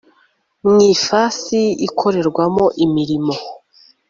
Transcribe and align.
mu 0.69 0.77
ifasi 0.93 1.59
ikorerwamo 1.87 2.65
imirimo 2.85 3.33